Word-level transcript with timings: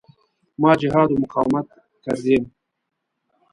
ما 0.61 0.75
جهاد 0.75 1.11
و 1.11 1.21
مقاومت 1.21 1.67
کردیم. 2.03 2.55